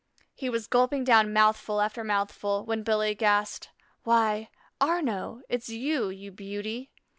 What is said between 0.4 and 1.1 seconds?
was gulping